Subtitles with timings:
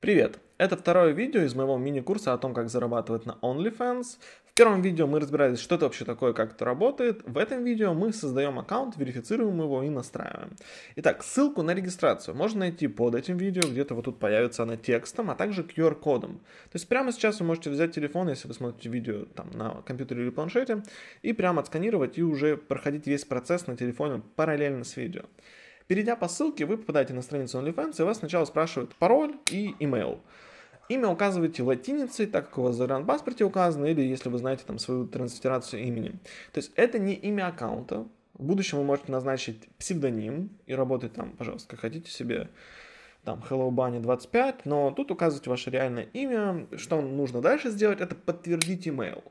[0.00, 0.38] Привет!
[0.56, 4.16] Это второе видео из моего мини-курса о том, как зарабатывать на OnlyFans.
[4.46, 7.20] В первом видео мы разбирались, что это вообще такое, как это работает.
[7.28, 10.56] В этом видео мы создаем аккаунт, верифицируем его и настраиваем.
[10.96, 15.30] Итак, ссылку на регистрацию можно найти под этим видео, где-то вот тут появится она текстом,
[15.30, 16.38] а также QR-кодом.
[16.38, 20.22] То есть прямо сейчас вы можете взять телефон, если вы смотрите видео там на компьютере
[20.22, 20.82] или планшете,
[21.20, 25.24] и прямо отсканировать и уже проходить весь процесс на телефоне параллельно с видео.
[25.90, 30.20] Перейдя по ссылке, вы попадаете на страницу OnlyFans, и вас сначала спрашивают пароль и email.
[30.88, 34.78] Имя указываете латиницей, так как у вас в загранпаспорте указано, или если вы знаете там
[34.78, 36.10] свою транслитерацию имени.
[36.52, 38.06] То есть это не имя аккаунта.
[38.34, 42.50] В будущем вы можете назначить псевдоним и работать там, пожалуйста, как хотите себе
[43.24, 46.68] там Hello Bunny 25, но тут указывайте ваше реальное имя.
[46.76, 49.24] Что нужно дальше сделать, это подтвердить email.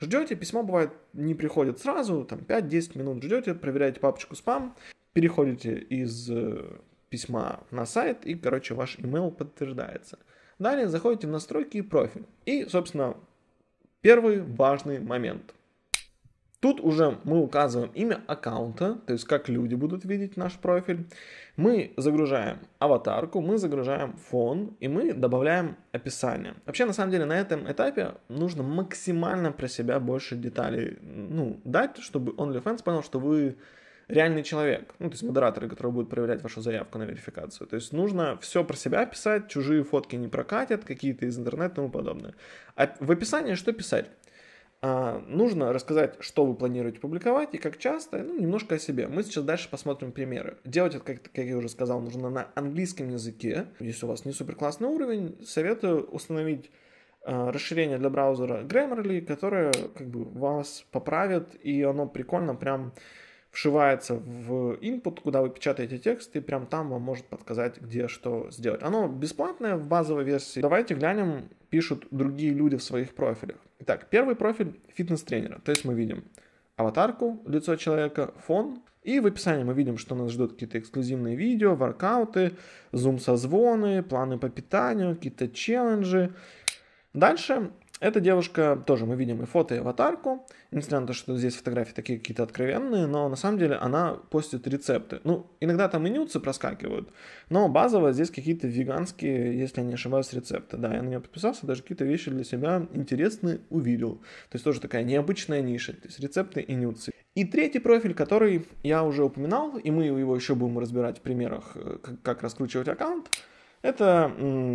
[0.00, 4.74] Ждете, письмо бывает не приходит сразу, там 5-10 минут ждете, проверяете папочку спам,
[5.12, 6.78] переходите из э,
[7.08, 10.18] письма на сайт, и, короче, ваш email подтверждается.
[10.58, 12.26] Далее заходите в настройки и профиль.
[12.44, 13.16] И, собственно,
[14.02, 15.54] первый важный момент.
[16.60, 21.06] Тут уже мы указываем имя аккаунта, то есть как люди будут видеть наш профиль.
[21.56, 26.54] Мы загружаем аватарку, мы загружаем фон и мы добавляем описание.
[26.66, 31.96] Вообще, на самом деле, на этом этапе нужно максимально про себя больше деталей ну, дать,
[31.96, 33.56] чтобы OnlyFans понял, что вы
[34.10, 37.66] реальный человек, ну, то есть модераторы, которые будут проверять вашу заявку на верификацию.
[37.66, 41.74] То есть нужно все про себя писать, чужие фотки не прокатят, какие-то из интернета и
[41.76, 42.34] тому подобное.
[42.76, 44.06] А в описании что писать?
[44.82, 49.08] А, нужно рассказать, что вы планируете публиковать и как часто, ну, немножко о себе.
[49.08, 50.56] Мы сейчас дальше посмотрим примеры.
[50.64, 53.66] Делать это, как, как я уже сказал, нужно на английском языке.
[53.78, 56.70] Если у вас не супер классный уровень, советую установить
[57.22, 62.94] а, расширение для браузера Grammarly, которое как бы вас поправит, и оно прикольно прям
[63.50, 68.50] вшивается в input, куда вы печатаете текст, и прям там вам может подсказать, где что
[68.50, 68.82] сделать.
[68.82, 70.60] Оно бесплатное в базовой версии.
[70.60, 73.56] Давайте глянем, пишут другие люди в своих профилях.
[73.80, 75.60] Итак, первый профиль фитнес-тренера.
[75.64, 76.24] То есть мы видим
[76.76, 81.74] аватарку, лицо человека, фон, и в описании мы видим, что нас ждут какие-то эксклюзивные видео,
[81.74, 82.52] воркауты,
[82.92, 86.34] зум-созвоны, планы по питанию, какие-то челленджи.
[87.14, 90.46] Дальше эта девушка, тоже мы видим и фото, и аватарку.
[90.70, 94.66] Несмотря на то, что здесь фотографии такие какие-то откровенные, но на самом деле она постит
[94.66, 95.20] рецепты.
[95.24, 97.10] Ну, иногда там и нюцы проскакивают,
[97.50, 100.78] но базово здесь какие-то веганские, если я не ошибаюсь, рецепты.
[100.78, 104.16] Да, я на нее подписался, даже какие-то вещи для себя интересные увидел.
[104.48, 107.12] То есть тоже такая необычная ниша, то есть рецепты и нюцы.
[107.34, 111.72] И третий профиль, который я уже упоминал, и мы его еще будем разбирать в примерах,
[111.74, 113.30] э, как раскручивать аккаунт,
[113.82, 114.30] это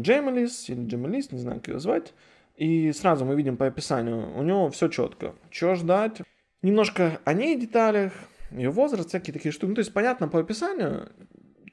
[0.00, 2.12] Джемалис или Джемалис, не знаю, как ее звать.
[2.60, 5.34] И сразу мы видим по описанию, у него все четко.
[5.48, 6.20] Что ждать?
[6.60, 8.12] Немножко о ней деталях,
[8.50, 9.70] ее возраст, всякие такие штуки.
[9.70, 11.08] Ну, то есть понятно по описанию,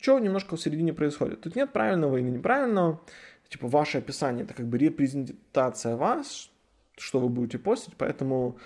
[0.00, 1.40] что немножко в середине происходит.
[1.40, 3.00] Тут нет правильного или неправильного.
[3.48, 6.52] Типа ваше описание это как бы репрезентация вас,
[6.96, 8.56] что вы будете постить, поэтому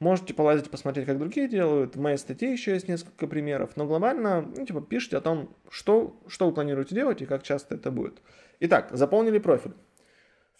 [0.00, 1.96] можете полазить, посмотреть, как другие делают.
[1.96, 6.14] В моей статье еще есть несколько примеров, но глобально, ну, типа, пишите о том, что,
[6.26, 8.20] что вы планируете делать и как часто это будет.
[8.60, 9.72] Итак, заполнили профиль.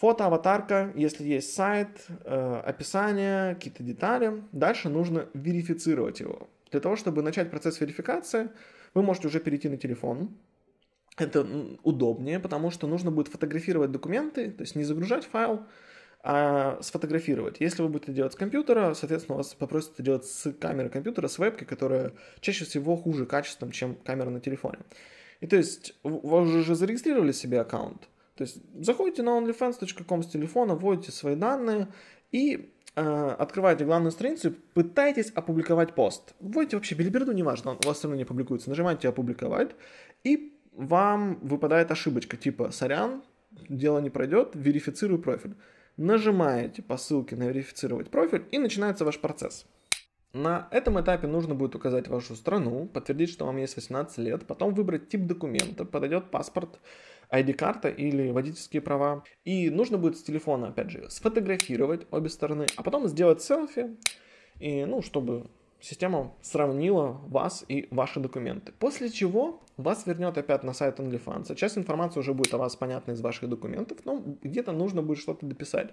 [0.00, 4.42] Фото, аватарка, если есть сайт, э, описание, какие-то детали.
[4.50, 6.48] Дальше нужно верифицировать его.
[6.70, 8.48] Для того, чтобы начать процесс верификации,
[8.94, 10.30] вы можете уже перейти на телефон.
[11.18, 11.46] Это
[11.82, 15.66] удобнее, потому что нужно будет фотографировать документы, то есть не загружать файл,
[16.22, 17.60] а сфотографировать.
[17.60, 21.38] Если вы будете делать с компьютера, соответственно, вас попросят это делать с камеры компьютера, с
[21.38, 24.78] вебки, которая чаще всего хуже качеством, чем камера на телефоне.
[25.40, 28.08] И то есть вы уже зарегистрировали себе аккаунт,
[28.40, 31.88] то есть заходите на onlyfans.com с телефона, вводите свои данные
[32.32, 36.34] и э, открываете главную страницу и пытаетесь опубликовать пост.
[36.40, 38.70] Вводите вообще билиберду, неважно, он у вас все равно не публикуется.
[38.70, 39.72] Нажимаете «Опубликовать»
[40.24, 43.22] и вам выпадает ошибочка типа «Сорян,
[43.68, 45.54] дело не пройдет, верифицирую профиль».
[45.98, 49.66] Нажимаете по ссылке на «Верифицировать профиль» и начинается ваш процесс.
[50.32, 54.74] На этом этапе нужно будет указать вашу страну, подтвердить, что вам есть 18 лет, потом
[54.74, 56.78] выбрать тип документа, подойдет паспорт,
[57.30, 59.24] ID-карта или водительские права.
[59.44, 63.96] И нужно будет с телефона, опять же, сфотографировать обе стороны, а потом сделать селфи,
[64.58, 65.50] и, ну, чтобы
[65.80, 68.72] система сравнила вас и ваши документы.
[68.78, 71.54] После чего вас вернет опять на сайт OnlyFans.
[71.54, 75.46] Часть информации уже будет о вас понятна из ваших документов, но где-то нужно будет что-то
[75.46, 75.90] дописать.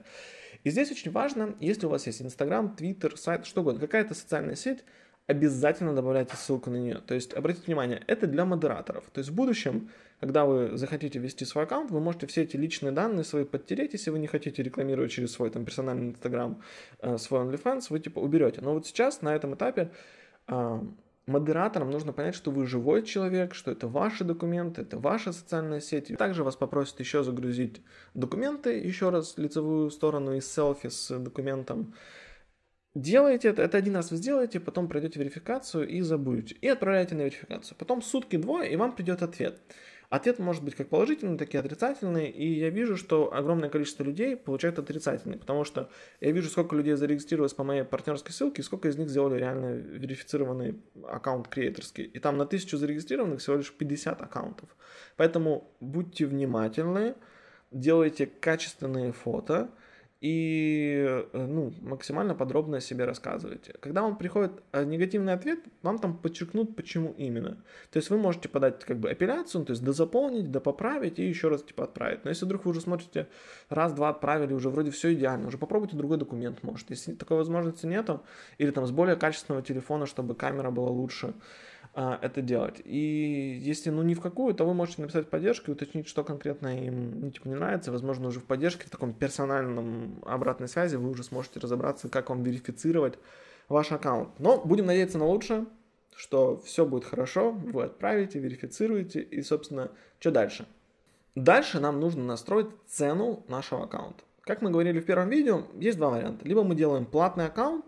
[0.64, 4.56] И здесь очень важно, если у вас есть Instagram, Twitter, сайт, что угодно, какая-то социальная
[4.56, 4.84] сеть,
[5.28, 7.02] обязательно добавляйте ссылку на нее.
[7.06, 9.04] То есть, обратите внимание, это для модераторов.
[9.14, 9.90] То есть, в будущем,
[10.20, 14.10] когда вы захотите вести свой аккаунт, вы можете все эти личные данные свои подтереть, если
[14.10, 16.62] вы не хотите рекламировать через свой там персональный Инстаграм,
[17.02, 18.62] э, свой OnlyFans, вы типа уберете.
[18.62, 19.92] Но вот сейчас, на этом этапе,
[20.48, 20.82] э,
[21.28, 26.18] модераторам нужно понять, что вы живой человек, что это ваши документы, это ваша социальная сеть.
[26.18, 27.82] Также вас попросят еще загрузить
[28.14, 31.94] документы, еще раз лицевую сторону из селфи с документом.
[32.98, 36.56] Делаете это, это один раз вы сделаете, потом пройдете верификацию и забудете.
[36.62, 37.78] И отправляете на верификацию.
[37.78, 39.62] Потом сутки-двое, и вам придет ответ.
[40.10, 44.36] Ответ может быть как положительный, так и отрицательный, и я вижу, что огромное количество людей
[44.36, 45.92] получает отрицательный, потому что
[46.22, 49.76] я вижу, сколько людей зарегистрировалось по моей партнерской ссылке, и сколько из них сделали реально
[49.76, 52.06] верифицированный аккаунт креаторский.
[52.06, 54.76] И там на тысячу зарегистрированных всего лишь 50 аккаунтов.
[55.18, 57.14] Поэтому будьте внимательны,
[57.70, 59.70] делайте качественные фото,
[60.20, 63.76] и э, ну, максимально подробно о себе рассказывайте.
[63.80, 67.64] Когда вам приходит э, негативный ответ, вам там подчеркнут, почему именно.
[67.92, 71.62] То есть вы можете подать как бы апелляцию, то есть дозаполнить, допоправить и еще раз
[71.62, 72.24] типа отправить.
[72.24, 73.28] Но если вдруг вы уже смотрите,
[73.70, 76.90] раз-два отправили, уже вроде все идеально, уже попробуйте другой документ, может.
[76.90, 78.24] Если такой возможности нету,
[78.58, 81.36] или там с более качественного телефона, чтобы камера была лучше,
[82.00, 82.80] а, это делать.
[82.86, 86.86] И если ну ни в какую, то вы можете написать поддержку и уточнить, что конкретно
[86.86, 87.92] им ну, типа, не нравится.
[87.92, 92.44] Возможно, уже в поддержке, в таком персональном обратной связи вы уже сможете разобраться, как вам
[92.44, 93.18] верифицировать
[93.68, 94.30] ваш аккаунт.
[94.38, 95.66] Но будем надеяться на лучшее,
[96.16, 99.90] что все будет хорошо, вы отправите, верифицируете и, собственно,
[100.20, 100.68] что дальше?
[101.34, 104.24] Дальше нам нужно настроить цену нашего аккаунта.
[104.42, 106.48] Как мы говорили в первом видео, есть два варианта.
[106.48, 107.86] Либо мы делаем платный аккаунт,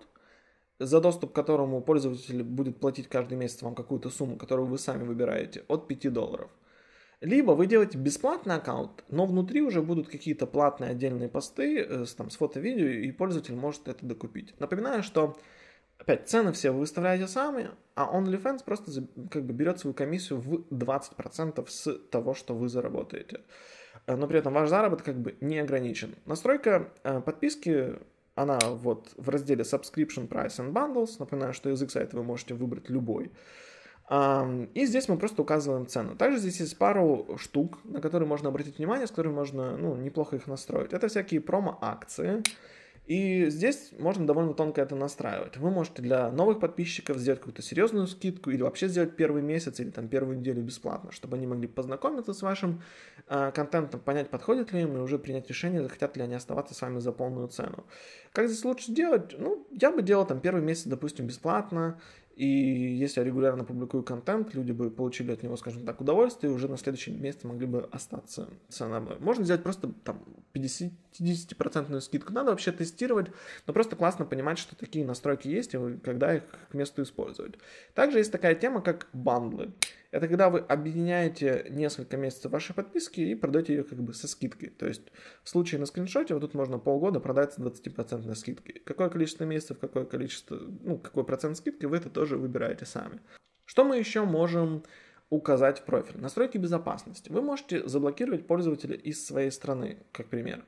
[0.79, 5.03] за доступ к которому пользователь будет платить каждый месяц вам какую-то сумму, которую вы сами
[5.03, 6.49] выбираете, от 5 долларов.
[7.21, 12.13] Либо вы делаете бесплатный аккаунт, но внутри уже будут какие-то платные отдельные посты э, с,
[12.13, 14.57] там, с фото-видео, и пользователь может это докупить.
[14.57, 15.37] Напоминаю, что
[15.97, 20.61] опять цены все вы выставляете сами, а OnlyFans просто как бы берет свою комиссию в
[20.73, 23.41] 20% с того, что вы заработаете.
[24.07, 26.15] Э, но при этом ваш заработок как бы не ограничен.
[26.25, 27.95] Настройка э, подписки
[28.35, 31.15] она вот в разделе Subscription Price and Bundles.
[31.19, 33.31] Напоминаю, что язык сайта вы можете выбрать любой.
[34.11, 36.15] И здесь мы просто указываем цену.
[36.15, 40.35] Также здесь есть пару штук, на которые можно обратить внимание, с которыми можно ну, неплохо
[40.35, 40.93] их настроить.
[40.93, 42.41] Это всякие промо-акции.
[43.09, 45.57] И здесь можно довольно тонко это настраивать.
[45.57, 49.89] Вы можете для новых подписчиков сделать какую-то серьезную скидку или вообще сделать первый месяц или
[49.89, 52.83] там первую неделю бесплатно, чтобы они могли познакомиться с вашим
[53.27, 56.81] э, контентом, понять, подходит ли им, и уже принять решение, захотят ли они оставаться с
[56.81, 57.83] вами за полную цену.
[58.31, 59.35] Как здесь лучше делать?
[59.39, 61.99] Ну, я бы делал там первый месяц, допустим, бесплатно,
[62.39, 66.55] и если я регулярно публикую контент, люди бы получили от него, скажем так, удовольствие, и
[66.55, 69.17] уже на следующий месяц могли бы остаться со мной.
[69.19, 72.31] Можно сделать просто там 50% скидку.
[72.31, 73.27] Надо вообще тестировать,
[73.67, 77.55] но просто классно понимать, что такие настройки есть, и когда их к месту использовать.
[77.93, 79.73] Также есть такая тема, как бандлы.
[80.11, 84.69] Это когда вы объединяете несколько месяцев вашей подписки и продаете ее как бы со скидкой.
[84.69, 85.11] То есть
[85.43, 88.81] в случае на скриншоте вот тут можно полгода продать с 20% скидкой.
[88.85, 93.21] Какое количество месяцев, какое количество, ну, какой процент скидки, вы это тоже выбираете сами.
[93.65, 94.83] Что мы еще можем
[95.29, 96.19] указать в профиль?
[96.19, 97.29] Настройки безопасности.
[97.31, 100.65] Вы можете заблокировать пользователя из своей страны, как пример.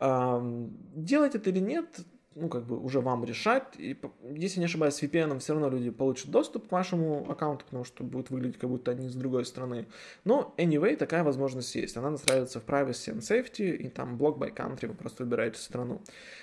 [0.00, 2.00] Делать это или нет,
[2.34, 3.64] ну, как бы уже вам решать.
[3.78, 3.96] И,
[4.34, 8.04] если не ошибаюсь, с VPN все равно люди получат доступ к вашему аккаунту, потому что
[8.04, 9.86] будет выглядеть, как будто они с другой стороны.
[10.24, 11.96] Но, anyway, такая возможность есть.
[11.96, 16.00] Она настраивается в Privacy and Safety, и там блок by country, вы просто выбираете страну.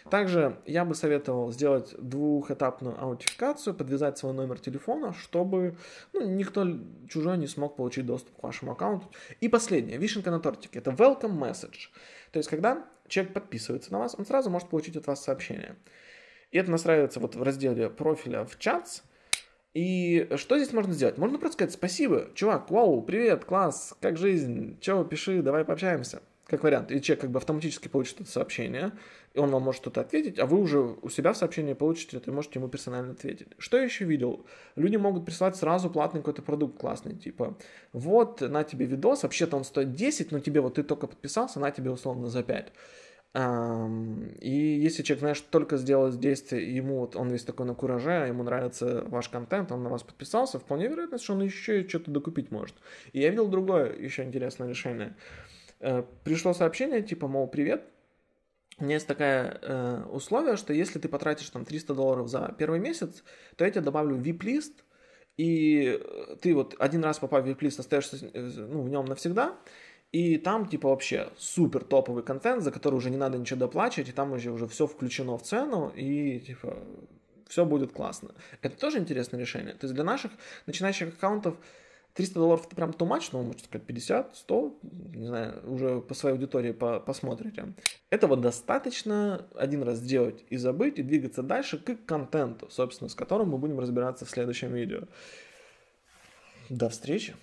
[0.10, 5.78] Также я бы советовал сделать двухэтапную аутентификацию, подвязать свой номер телефона, чтобы
[6.14, 6.68] ну, никто
[7.08, 9.08] чужой не смог получить доступ к вашему аккаунту.
[9.42, 11.90] И последнее, вишенка на тортике, это welcome message.
[12.32, 15.76] То есть, когда человек подписывается на вас, он сразу может получить от вас сообщение.
[16.52, 19.02] И это настраивается вот в разделе профиля в чатс.
[19.74, 21.18] И что здесь можно сделать?
[21.18, 26.22] Можно просто сказать спасибо, чувак, вау, привет, класс, как жизнь, чего, пиши, давай пообщаемся.
[26.50, 26.92] Как вариант.
[26.92, 28.92] И человек как бы автоматически получит это сообщение,
[29.36, 32.32] и он вам может что-то ответить, а вы уже у себя в сообщении получите это
[32.32, 33.50] и можете ему персонально ответить.
[33.60, 34.46] Что я еще видел?
[34.76, 37.56] Люди могут присылать сразу платный какой-то продукт классный, типа,
[37.94, 41.70] вот, на тебе видос, вообще-то он стоит 10, но тебе вот ты только подписался, на
[41.70, 42.74] тебе условно за 5.
[44.42, 48.42] И если человек, знаешь, только сделал действие, ему вот он весь такой на кураже, ему
[48.42, 52.50] нравится ваш контент, он на вас подписался, вполне вероятно, что он еще и что-то докупить
[52.50, 52.76] может.
[53.14, 55.16] И я видел другое еще интересное решение.
[55.80, 57.84] Э, пришло сообщение, типа, мол, привет,
[58.80, 62.80] у меня есть такое э, условие, что если ты потратишь там 300 долларов за первый
[62.80, 63.24] месяц,
[63.56, 64.84] то я тебе добавлю VIP-лист,
[65.38, 66.02] и
[66.42, 69.56] ты вот один раз попав в VIP-лист, остаешься э, ну, в нем навсегда,
[70.12, 74.14] и там, типа, вообще супер топовый контент, за который уже не надо ничего доплачивать, и
[74.14, 76.78] там уже, уже все включено в цену, и, типа,
[77.48, 78.34] все будет классно.
[78.62, 79.74] Это тоже интересное решение.
[79.74, 80.32] То есть для наших
[80.66, 81.58] начинающих аккаунтов
[82.14, 84.80] 300 долларов это прям too much, но, может сказать, 50, 100,
[85.14, 87.74] не знаю, уже по своей аудитории по посмотрите.
[88.10, 93.50] Этого достаточно один раз сделать и забыть, и двигаться дальше к контенту, собственно, с которым
[93.50, 95.04] мы будем разбираться в следующем видео.
[96.70, 97.36] До встречи!